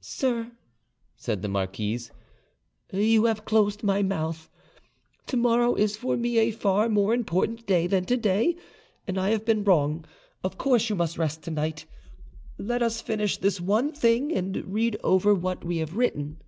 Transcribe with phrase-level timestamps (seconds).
[0.00, 0.52] "Sir,"
[1.16, 2.12] said the marquise,
[2.92, 4.48] "you have closed my mouth.
[5.26, 8.54] To morrow is for me a far more important day than to day,
[9.08, 10.04] and I have been wrong:
[10.44, 11.86] of course you must rest to night.
[12.56, 16.40] Let us just finish this one thing, and read over what we have written."